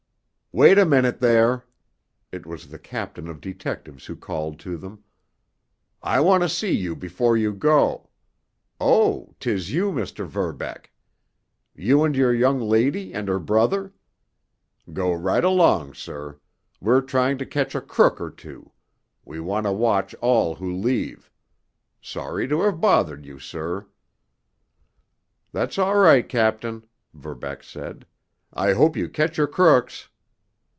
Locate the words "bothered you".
22.81-23.39